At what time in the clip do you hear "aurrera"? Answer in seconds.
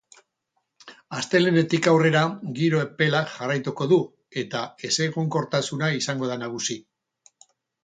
1.91-2.23